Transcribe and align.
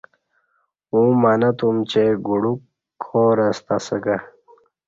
ا 0.91 0.91
وں 1.01 1.11
منہ 1.21 1.51
تم 1.57 1.75
چہ 1.89 2.03
گڈوک 2.25 2.59
کار 3.03 3.37
ہ 3.45 3.49
ستہ 3.57 3.75
اسہ 3.81 3.97
کہ 4.03 4.17